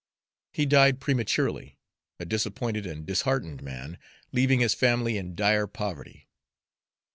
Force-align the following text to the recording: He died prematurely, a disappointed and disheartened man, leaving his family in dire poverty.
He 0.51 0.65
died 0.65 0.99
prematurely, 0.99 1.77
a 2.19 2.25
disappointed 2.25 2.87
and 2.87 3.05
disheartened 3.05 3.61
man, 3.61 3.99
leaving 4.31 4.59
his 4.61 4.73
family 4.73 5.15
in 5.15 5.35
dire 5.35 5.67
poverty. 5.67 6.27